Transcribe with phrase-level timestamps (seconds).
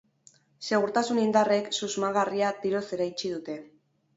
[0.69, 3.61] Segurtasun indarrek susmagarria tiroz eraitsi dute.